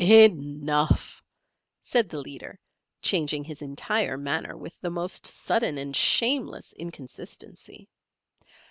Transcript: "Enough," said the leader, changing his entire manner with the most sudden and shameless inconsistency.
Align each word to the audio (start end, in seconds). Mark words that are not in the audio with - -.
"Enough," 0.03 1.21
said 1.79 2.09
the 2.09 2.17
leader, 2.17 2.59
changing 3.03 3.43
his 3.43 3.61
entire 3.61 4.17
manner 4.17 4.57
with 4.57 4.79
the 4.81 4.89
most 4.89 5.27
sudden 5.27 5.77
and 5.77 5.95
shameless 5.95 6.73
inconsistency. 6.73 7.87